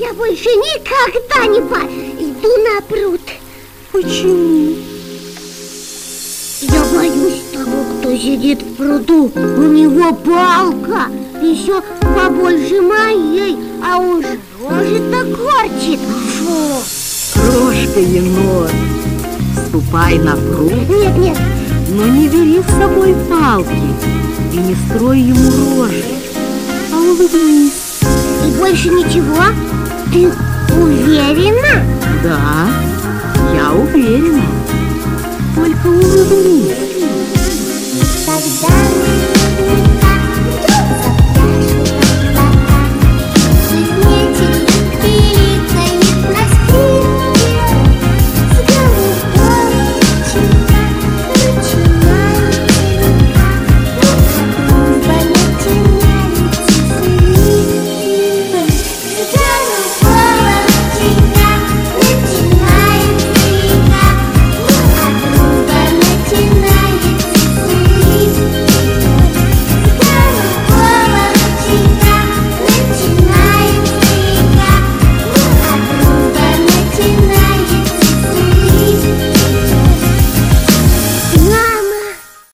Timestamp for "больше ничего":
28.58-29.44